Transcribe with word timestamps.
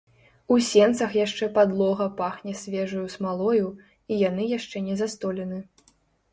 У 0.53 0.55
сенцах 0.67 1.11
яшчэ 1.25 1.49
падлога 1.57 2.07
пахне 2.23 2.55
свежаю 2.63 3.05
смалою, 3.19 3.67
і 4.15 4.21
яны 4.29 4.51
яшчэ 4.57 4.85
не 4.91 5.01
застолены. 5.03 5.65